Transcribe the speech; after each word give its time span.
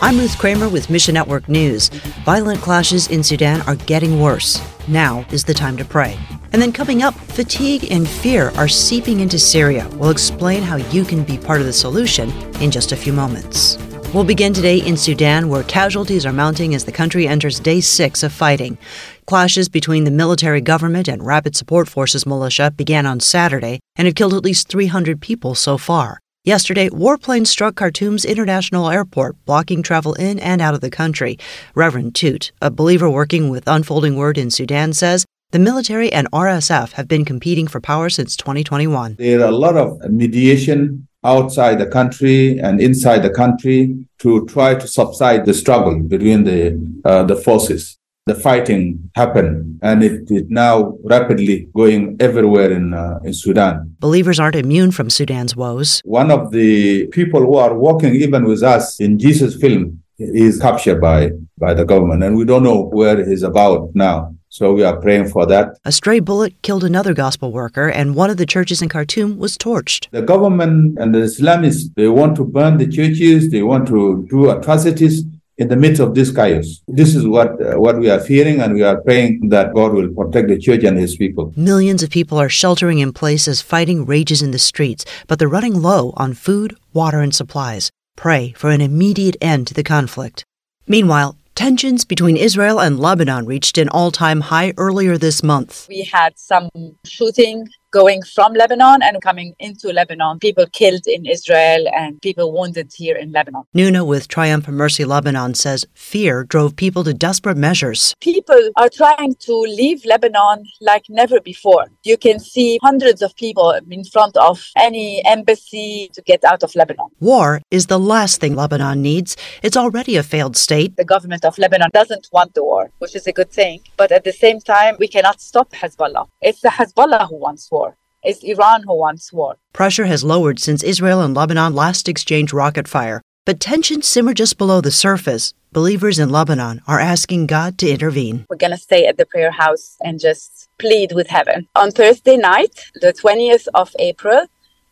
I'm 0.00 0.16
Ruth 0.16 0.38
Kramer 0.38 0.68
with 0.68 0.90
Mission 0.90 1.14
Network 1.14 1.48
News. 1.48 1.88
Violent 2.24 2.60
clashes 2.60 3.08
in 3.08 3.24
Sudan 3.24 3.62
are 3.62 3.74
getting 3.74 4.20
worse. 4.20 4.62
Now 4.86 5.26
is 5.32 5.42
the 5.42 5.54
time 5.54 5.76
to 5.76 5.84
pray. 5.84 6.16
And 6.52 6.62
then 6.62 6.70
coming 6.70 7.02
up, 7.02 7.14
fatigue 7.14 7.90
and 7.90 8.08
fear 8.08 8.50
are 8.50 8.68
seeping 8.68 9.18
into 9.18 9.40
Syria. 9.40 9.88
We'll 9.94 10.10
explain 10.10 10.62
how 10.62 10.76
you 10.76 11.04
can 11.04 11.24
be 11.24 11.36
part 11.36 11.58
of 11.58 11.66
the 11.66 11.72
solution 11.72 12.30
in 12.62 12.70
just 12.70 12.92
a 12.92 12.96
few 12.96 13.12
moments. 13.12 13.76
We'll 14.14 14.22
begin 14.22 14.54
today 14.54 14.78
in 14.78 14.96
Sudan, 14.96 15.48
where 15.48 15.64
casualties 15.64 16.24
are 16.24 16.32
mounting 16.32 16.76
as 16.76 16.84
the 16.84 16.92
country 16.92 17.26
enters 17.26 17.58
day 17.58 17.80
six 17.80 18.22
of 18.22 18.32
fighting. 18.32 18.78
Clashes 19.26 19.68
between 19.68 20.04
the 20.04 20.12
military 20.12 20.60
government 20.60 21.08
and 21.08 21.26
Rapid 21.26 21.56
Support 21.56 21.88
Forces 21.88 22.24
militia 22.24 22.70
began 22.70 23.04
on 23.04 23.18
Saturday 23.18 23.80
and 23.96 24.06
have 24.06 24.14
killed 24.14 24.34
at 24.34 24.44
least 24.44 24.68
300 24.68 25.20
people 25.20 25.56
so 25.56 25.76
far. 25.76 26.20
Yesterday, 26.44 26.88
warplanes 26.88 27.48
struck 27.48 27.74
Khartoum's 27.74 28.24
international 28.24 28.88
airport, 28.88 29.36
blocking 29.44 29.82
travel 29.82 30.14
in 30.14 30.38
and 30.38 30.62
out 30.62 30.72
of 30.72 30.80
the 30.80 30.88
country. 30.88 31.36
Reverend 31.74 32.14
Toot, 32.14 32.52
a 32.62 32.70
believer 32.70 33.10
working 33.10 33.50
with 33.50 33.66
Unfolding 33.66 34.14
Word 34.14 34.38
in 34.38 34.50
Sudan, 34.50 34.92
says 34.92 35.26
the 35.50 35.58
military 35.58 36.12
and 36.12 36.30
RSF 36.30 36.92
have 36.92 37.08
been 37.08 37.24
competing 37.24 37.66
for 37.66 37.80
power 37.80 38.08
since 38.08 38.36
2021. 38.36 39.16
There 39.18 39.40
are 39.40 39.48
a 39.48 39.50
lot 39.50 39.76
of 39.76 39.98
mediation 40.10 41.08
outside 41.24 41.80
the 41.80 41.86
country 41.86 42.58
and 42.60 42.80
inside 42.80 43.24
the 43.24 43.30
country 43.30 44.06
to 44.20 44.46
try 44.46 44.76
to 44.76 44.86
subside 44.86 45.44
the 45.44 45.54
struggle 45.54 45.98
between 45.98 46.44
the 46.44 46.78
uh, 47.04 47.24
the 47.24 47.34
forces. 47.34 47.97
The 48.28 48.34
fighting 48.34 49.10
happened, 49.14 49.78
and 49.80 50.02
it 50.02 50.30
is 50.30 50.44
now 50.50 50.98
rapidly 51.02 51.66
going 51.74 52.02
everywhere 52.20 52.70
in 52.78 52.92
uh, 52.92 53.18
in 53.24 53.32
Sudan. 53.32 53.74
Believers 54.00 54.38
aren't 54.38 54.58
immune 54.64 54.90
from 54.90 55.08
Sudan's 55.08 55.56
woes. 55.56 56.02
One 56.04 56.30
of 56.30 56.50
the 56.50 57.06
people 57.18 57.40
who 57.40 57.56
are 57.64 57.74
working 57.88 58.14
even 58.24 58.44
with 58.44 58.62
us 58.62 59.00
in 59.00 59.18
Jesus 59.18 59.56
film 59.62 60.02
is 60.18 60.60
captured 60.60 61.00
by 61.00 61.30
by 61.64 61.72
the 61.72 61.86
government, 61.92 62.22
and 62.22 62.36
we 62.36 62.44
don't 62.44 62.64
know 62.70 62.80
where 63.00 63.16
he's 63.28 63.42
about 63.42 63.80
now. 63.94 64.34
So 64.50 64.72
we 64.72 64.82
are 64.82 64.96
praying 64.96 65.28
for 65.28 65.46
that. 65.46 65.66
A 65.84 65.92
stray 65.92 66.20
bullet 66.20 66.52
killed 66.62 66.84
another 66.84 67.14
gospel 67.14 67.52
worker, 67.52 67.88
and 67.88 68.14
one 68.14 68.30
of 68.30 68.38
the 68.38 68.46
churches 68.46 68.82
in 68.82 68.88
Khartoum 68.88 69.38
was 69.38 69.56
torched. 69.56 70.08
The 70.10 70.22
government 70.34 70.98
and 70.98 71.14
the 71.14 71.20
Islamists, 71.20 71.84
they 71.96 72.08
want 72.08 72.36
to 72.36 72.44
burn 72.44 72.78
the 72.78 72.88
churches, 72.88 73.50
they 73.50 73.62
want 73.62 73.88
to 73.88 74.26
do 74.30 74.50
atrocities 74.50 75.24
in 75.58 75.68
the 75.68 75.76
midst 75.76 76.00
of 76.00 76.14
this 76.14 76.34
chaos. 76.34 76.82
This 76.86 77.14
is 77.14 77.26
what 77.26 77.60
uh, 77.60 77.78
what 77.78 77.98
we 77.98 78.08
are 78.08 78.20
fearing, 78.20 78.60
and 78.60 78.74
we 78.74 78.82
are 78.82 79.00
praying 79.00 79.48
that 79.50 79.74
God 79.74 79.92
will 79.92 80.08
protect 80.08 80.48
the 80.48 80.58
church 80.58 80.84
and 80.84 80.98
His 80.98 81.16
people. 81.16 81.52
Millions 81.56 82.02
of 82.02 82.10
people 82.10 82.38
are 82.38 82.48
sheltering 82.48 83.00
in 83.00 83.12
place 83.12 83.48
as 83.48 83.60
fighting 83.60 84.06
rages 84.06 84.40
in 84.40 84.52
the 84.52 84.58
streets, 84.58 85.04
but 85.26 85.38
they're 85.38 85.48
running 85.48 85.82
low 85.82 86.12
on 86.16 86.32
food, 86.34 86.76
water, 86.92 87.20
and 87.20 87.34
supplies. 87.34 87.90
Pray 88.16 88.52
for 88.56 88.70
an 88.70 88.80
immediate 88.80 89.36
end 89.40 89.66
to 89.66 89.74
the 89.74 89.84
conflict. 89.84 90.44
Meanwhile, 90.86 91.36
Tensions 91.58 92.04
between 92.04 92.36
Israel 92.36 92.78
and 92.78 93.00
Lebanon 93.00 93.44
reached 93.44 93.78
an 93.78 93.88
all 93.88 94.12
time 94.12 94.42
high 94.42 94.72
earlier 94.76 95.18
this 95.18 95.42
month. 95.42 95.88
We 95.88 96.04
had 96.04 96.38
some 96.38 96.68
shooting 97.04 97.66
going 97.90 98.22
from 98.22 98.52
Lebanon 98.52 99.02
and 99.02 99.20
coming 99.22 99.54
into 99.58 99.88
Lebanon. 99.92 100.38
People 100.38 100.66
killed 100.72 101.06
in 101.06 101.24
Israel 101.24 101.86
and 101.94 102.20
people 102.20 102.52
wounded 102.52 102.92
here 102.94 103.16
in 103.16 103.32
Lebanon. 103.32 103.62
Nuna 103.74 104.06
with 104.06 104.28
Triumphant 104.28 104.76
Mercy 104.76 105.04
Lebanon 105.04 105.54
says 105.54 105.86
fear 105.94 106.44
drove 106.44 106.76
people 106.76 107.04
to 107.04 107.14
desperate 107.14 107.56
measures. 107.56 108.14
People 108.20 108.70
are 108.76 108.88
trying 108.88 109.34
to 109.36 109.52
leave 109.52 110.04
Lebanon 110.04 110.64
like 110.80 111.04
never 111.08 111.40
before. 111.40 111.86
You 112.04 112.16
can 112.18 112.38
see 112.38 112.78
hundreds 112.82 113.22
of 113.22 113.34
people 113.36 113.70
in 113.90 114.04
front 114.04 114.36
of 114.36 114.62
any 114.76 115.24
embassy 115.24 116.10
to 116.12 116.22
get 116.22 116.44
out 116.44 116.62
of 116.62 116.74
Lebanon. 116.74 117.08
War 117.20 117.60
is 117.70 117.86
the 117.86 117.98
last 117.98 118.40
thing 118.40 118.54
Lebanon 118.54 119.00
needs. 119.00 119.36
It's 119.62 119.76
already 119.76 120.16
a 120.16 120.22
failed 120.22 120.56
state. 120.56 120.96
The 120.96 121.04
government 121.04 121.44
of 121.44 121.58
Lebanon 121.58 121.90
doesn't 121.92 122.28
want 122.32 122.54
the 122.54 122.64
war, 122.64 122.90
which 122.98 123.16
is 123.16 123.26
a 123.26 123.32
good 123.32 123.50
thing. 123.50 123.80
But 123.96 124.12
at 124.12 124.24
the 124.24 124.32
same 124.32 124.60
time, 124.60 124.96
we 124.98 125.08
cannot 125.08 125.40
stop 125.40 125.70
Hezbollah. 125.70 126.28
It's 126.42 126.60
the 126.60 126.68
Hezbollah 126.68 127.28
who 127.28 127.36
wants 127.36 127.70
war 127.70 127.78
war. 127.78 127.87
It's 128.24 128.42
Iran 128.42 128.82
who 128.82 128.98
wants 128.98 129.32
war. 129.32 129.58
Pressure 129.72 130.06
has 130.06 130.24
lowered 130.24 130.58
since 130.58 130.82
Israel 130.82 131.20
and 131.20 131.36
Lebanon 131.36 131.72
last 131.72 132.08
exchanged 132.08 132.52
rocket 132.52 132.88
fire, 132.88 133.22
but 133.46 133.60
tensions 133.60 134.08
simmer 134.08 134.34
just 134.34 134.58
below 134.58 134.80
the 134.80 134.90
surface. 134.90 135.54
Believers 135.70 136.18
in 136.18 136.28
Lebanon 136.28 136.80
are 136.88 136.98
asking 136.98 137.46
God 137.46 137.78
to 137.78 137.88
intervene. 137.88 138.44
We're 138.50 138.56
going 138.56 138.72
to 138.72 138.76
stay 138.76 139.06
at 139.06 139.18
the 139.18 139.26
prayer 139.26 139.52
house 139.52 139.96
and 140.02 140.18
just 140.18 140.68
plead 140.78 141.12
with 141.12 141.28
heaven. 141.28 141.68
On 141.76 141.92
Thursday 141.92 142.36
night, 142.36 142.90
the 142.96 143.12
20th 143.12 143.68
of 143.72 143.94
April, 144.00 144.46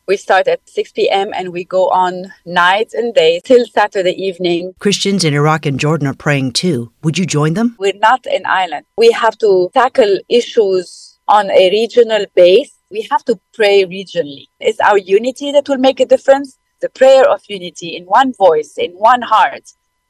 we 0.07 0.17
start 0.17 0.47
at 0.47 0.61
6 0.69 0.93
p.m. 0.93 1.33
and 1.35 1.53
we 1.53 1.65
go 1.65 1.89
on 1.89 2.33
nights 2.45 2.95
and 2.95 3.13
days 3.13 3.43
till 3.43 3.67
Saturday 3.67 4.13
evening. 4.13 4.75
Christians 4.79 5.25
in 5.25 5.35
Iraq 5.35 5.67
and 5.67 5.81
Jordan 5.81 6.07
are 6.07 6.15
praying 6.15 6.53
too. 6.53 6.93
Would 7.03 7.19
you 7.19 7.27
join 7.27 7.55
them? 7.55 7.75
We're 7.81 7.99
not 7.99 8.25
an 8.27 8.47
island. 8.47 8.87
We 8.97 9.11
have 9.11 9.37
to 9.39 9.69
tackle 9.75 10.21
issues 10.29 11.19
on 11.27 11.51
a 11.51 11.71
regional 11.71 12.27
base 12.37 12.76
we 12.91 13.07
have 13.11 13.25
to 13.25 13.39
pray 13.55 13.85
regionally. 13.85 14.47
It's 14.61 14.81
our 14.81 14.99
unity 14.99 15.53
that 15.53 15.69
will 15.69 15.79
make 15.79 16.01
a 16.01 16.07
difference. 16.07 16.57
The 16.81 16.89
prayer 16.91 17.29
of 17.29 17.41
unity 17.49 17.97
in 17.97 18.05
one 18.05 18.33
voice, 18.35 18.75
in 18.77 18.93
one 18.93 19.23
heart, 19.23 19.63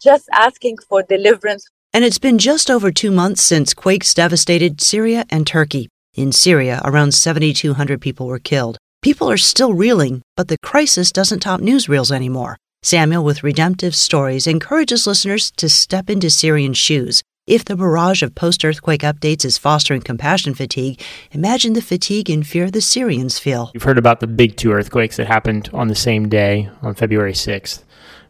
just 0.02 0.28
asking 0.32 0.78
for 0.88 1.02
deliverance. 1.02 1.64
And 1.92 2.04
it's 2.04 2.18
been 2.18 2.38
just 2.38 2.70
over 2.70 2.90
two 2.90 3.10
months 3.10 3.42
since 3.42 3.72
quakes 3.72 4.12
devastated 4.12 4.80
Syria 4.80 5.24
and 5.30 5.46
Turkey. 5.46 5.88
In 6.14 6.32
Syria, 6.32 6.80
around 6.84 7.12
7,200 7.12 8.00
people 8.00 8.26
were 8.26 8.38
killed. 8.38 8.78
People 9.00 9.30
are 9.30 9.36
still 9.36 9.72
reeling, 9.72 10.22
but 10.36 10.48
the 10.48 10.58
crisis 10.62 11.12
doesn't 11.12 11.40
top 11.40 11.60
newsreels 11.60 12.10
anymore. 12.10 12.56
Samuel 12.82 13.24
with 13.24 13.44
Redemptive 13.44 13.94
Stories 13.94 14.46
encourages 14.46 15.06
listeners 15.06 15.50
to 15.52 15.68
step 15.68 16.10
into 16.10 16.30
Syrian 16.30 16.74
shoes 16.74 17.22
if 17.46 17.64
the 17.64 17.76
barrage 17.76 18.22
of 18.22 18.34
post 18.34 18.64
earthquake 18.64 19.02
updates 19.02 19.44
is 19.44 19.56
fostering 19.56 20.00
compassion 20.00 20.52
fatigue, 20.52 21.00
imagine 21.30 21.74
the 21.74 21.80
fatigue 21.80 22.28
and 22.28 22.44
fear 22.44 22.70
the 22.70 22.80
Syrians 22.80 23.38
feel. 23.38 23.70
You've 23.72 23.84
heard 23.84 23.98
about 23.98 24.18
the 24.18 24.26
big 24.26 24.56
two 24.56 24.72
earthquakes 24.72 25.16
that 25.16 25.28
happened 25.28 25.70
on 25.72 25.86
the 25.86 25.94
same 25.94 26.28
day 26.28 26.68
on 26.82 26.94
February 26.94 27.32
6th. 27.32 27.84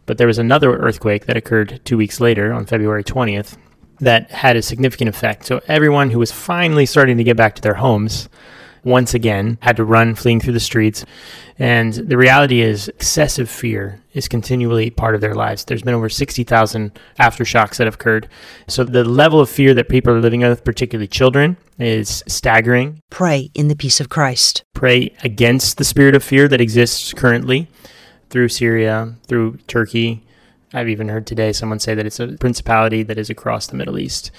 But 0.05 0.19
there 0.19 0.27
was 0.27 0.39
another 0.39 0.77
earthquake 0.77 1.27
that 1.27 1.37
occurred 1.37 1.81
two 1.85 1.97
weeks 1.97 2.21
later 2.21 2.53
on 2.53 2.67
February 2.67 3.03
20th 3.03 3.57
that 4.01 4.31
had 4.31 4.57
a 4.57 4.63
significant 4.63 5.09
effect. 5.09 5.47
So 5.47 5.63
everyone 5.67 6.11
who 6.11 6.19
was 6.19 6.31
finally 6.31 6.85
starting 6.85 7.17
to 7.17 7.25
get 7.25 7.39
back 7.39 7.55
to 7.55 7.63
their 7.63 7.75
homes 7.75 8.29
once 8.87 9.15
again 9.15 9.59
had 9.61 9.77
to 9.77 9.85
run 9.85 10.15
fleeing 10.15 10.41
through 10.41 10.53
the 10.53 10.61
streets. 10.61 11.05
And 11.59 11.93
the 11.93 12.17
reality 12.17 12.61
is, 12.61 12.89
excessive 12.89 13.51
fear 13.51 14.01
is 14.13 14.29
continually 14.29 14.91
part 14.91 15.15
of 15.15 15.21
their 15.21 15.35
lives. 15.35 15.65
There's 15.65 15.83
been 15.83 15.95
over 15.95 16.09
60,000 16.09 16.99
aftershocks 17.19 17.77
that 17.77 17.87
have 17.87 17.95
occurred. 17.95 18.29
So 18.69 18.85
the 18.85 19.05
level 19.05 19.41
of 19.41 19.51
fear 19.51 19.75
that 19.75 19.89
people 19.89 20.13
are 20.13 20.21
living 20.21 20.41
with, 20.41 20.65
particularly 20.65 21.09
children, 21.09 21.57
is 21.79 22.23
staggering. 22.29 23.01
Pray 23.11 23.51
in 23.55 23.69
the 23.69 23.77
peace 23.77 24.01
of 24.01 24.09
Christ. 24.09 24.65
Pray 24.73 25.15
against 25.25 25.79
the 25.79 25.85
spirit 25.85 26.15
of 26.15 26.23
fear 26.23 26.47
that 26.49 26.61
exists 26.61 27.13
currently 27.13 27.69
through 28.31 28.49
Syria, 28.49 29.17
through 29.27 29.59
Turkey. 29.67 30.26
I've 30.77 30.91
even 30.91 31.09
heard 31.09 31.27
today 31.27 31.53
someone 31.53 31.79
say 31.79 31.95
that 31.95 32.05
it's 32.05 32.21
a 32.21 32.29
principality 32.29 33.03
that 33.05 33.17
is 33.17 33.31
across 33.31 33.67
the 33.67 33.77
Middle 33.77 33.99
East. 33.99 34.31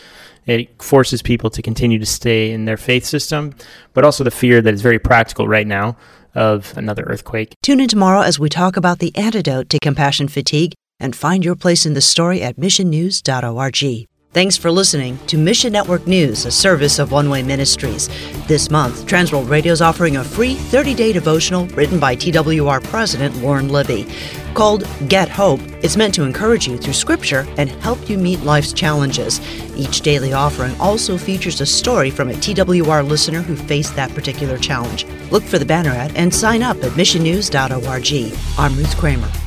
It 0.45 0.81
forces 0.81 1.23
people 1.23 1.49
to 1.49 1.63
continue 1.63 1.97
to 1.97 2.05
stay 2.05 2.51
in 2.51 2.65
their 2.65 2.77
faith 2.77 3.05
system, 3.05 3.55
but 3.95 4.05
also 4.05 4.23
the 4.23 4.29
fear 4.29 4.61
that 4.61 4.73
is 4.73 4.83
very 4.83 4.99
practical 4.99 5.47
right 5.47 5.65
now 5.65 5.97
of 6.35 6.77
another 6.77 7.03
earthquake. 7.03 7.55
Tune 7.63 7.79
in 7.79 7.87
tomorrow 7.89 8.21
as 8.21 8.39
we 8.39 8.49
talk 8.49 8.77
about 8.77 8.99
the 8.99 9.15
antidote 9.17 9.69
to 9.71 9.79
compassion 9.79 10.27
fatigue 10.27 10.73
and 10.99 11.15
find 11.15 11.43
your 11.43 11.55
place 11.55 11.87
in 11.87 11.95
the 11.95 12.01
story 12.01 12.43
at 12.43 12.55
missionnews.org. 12.57 14.07
Thanks 14.37 14.55
for 14.55 14.69
listening 14.69 15.17
to 15.25 15.35
Mission 15.35 15.73
Network 15.73 16.05
News, 16.05 16.45
a 16.45 16.51
service 16.51 16.99
of 16.99 17.11
One 17.11 17.27
Way 17.31 17.41
Ministries. 17.41 18.07
This 18.45 18.69
month, 18.69 19.07
Transworld 19.07 19.49
Radio 19.49 19.73
is 19.73 19.81
offering 19.81 20.17
a 20.17 20.23
free 20.23 20.53
30 20.53 20.93
day 20.93 21.11
devotional 21.11 21.65
written 21.69 21.99
by 21.99 22.15
TWR 22.15 22.83
President 22.83 23.35
Lauren 23.37 23.69
Libby. 23.69 24.05
Called 24.53 24.87
Get 25.09 25.27
Hope, 25.27 25.59
it's 25.81 25.97
meant 25.97 26.13
to 26.13 26.23
encourage 26.23 26.67
you 26.67 26.77
through 26.77 26.94
Scripture 26.94 27.47
and 27.57 27.71
help 27.81 28.12
you 28.12 28.19
meet 28.19 28.41
life's 28.41 28.73
challenges. 28.73 29.41
Each 29.75 30.01
daily 30.01 30.33
offering 30.33 30.79
also 30.79 31.17
features 31.17 31.59
a 31.59 31.65
story 31.65 32.12
from 32.12 32.29
a 32.29 32.33
TWR 32.33 33.07
listener 33.07 33.41
who 33.41 33.56
faced 33.56 33.95
that 33.95 34.13
particular 34.13 34.59
challenge. 34.59 35.07
Look 35.31 35.45
for 35.45 35.57
the 35.57 35.65
banner 35.65 35.89
ad 35.89 36.15
and 36.15 36.31
sign 36.31 36.62
up 36.62 36.77
at 36.83 36.91
missionnews.org. 36.91 38.38
I'm 38.59 38.77
Ruth 38.77 38.97
Kramer. 38.97 39.46